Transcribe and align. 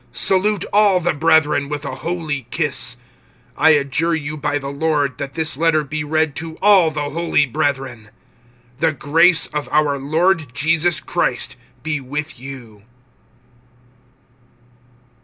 (26)Salute 0.15 0.65
all 0.73 0.99
the 0.99 1.13
brethren 1.13 1.69
with 1.69 1.85
a 1.85 1.97
holy 1.97 2.47
kiss. 2.49 2.97
(27)I 3.55 3.81
adjure 3.81 4.15
you 4.15 4.35
by 4.35 4.57
the 4.57 4.71
Lord, 4.71 5.19
that 5.19 5.33
this 5.33 5.57
letter 5.57 5.83
be 5.83 6.03
read 6.03 6.35
to 6.37 6.55
all 6.57 6.89
the 6.89 7.11
holy 7.11 7.45
brethren. 7.45 8.09
(28)The 8.79 8.97
grace 8.97 9.45
of 9.45 9.69
our 9.71 9.99
Lord 9.99 10.55
Jesus 10.55 10.99
Christ 10.99 11.55
be 11.83 11.99
with 12.01 12.39
you. 12.39 12.81